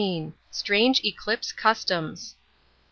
STRANGE 0.49 1.01
ECLIPSE 1.05 1.51
CUSTOMS. 1.51 2.33